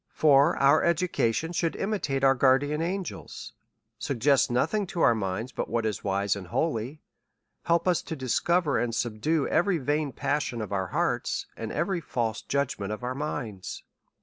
For 0.15 0.57
our 0.57 0.83
education 0.83 1.51
should 1.53 1.75
imitate 1.75 2.23
our 2.23 2.33
guardian 2.33 2.81
an 2.81 3.03
gels, 3.03 3.53
suggest 3.99 4.49
nothing 4.49 4.87
to 4.87 5.01
our 5.01 5.13
minds 5.13 5.51
but 5.51 5.69
what 5.69 5.85
is 5.85 6.03
wise 6.03 6.35
and 6.35 6.47
holy; 6.47 7.03
help 7.65 7.87
us 7.87 8.01
to 8.01 8.15
discover 8.15 8.79
and 8.79 8.95
subdue 8.95 9.47
every 9.47 9.77
vain 9.77 10.11
passion 10.11 10.59
of 10.59 10.73
our 10.73 10.87
hearts, 10.87 11.45
and 11.55 11.71
every 11.71 12.01
false 12.01 12.41
judgment 12.41 12.91
of 12.91 13.03
our 13.03 13.13
minds. 13.13 13.83